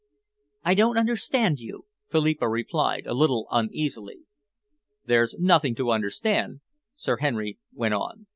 [0.65, 4.21] "I don't understand you," Philippa replied, a little uneasily.
[5.05, 6.61] "There's nothing to understand,"
[6.95, 8.25] Sir Henry went on.